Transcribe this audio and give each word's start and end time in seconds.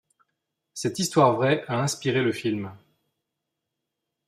Cette 0.73 0.97
histoire 0.97 1.35
vraie 1.35 1.63
a 1.67 1.79
inspiré 1.79 2.23
le 2.23 2.31
film. 2.31 2.71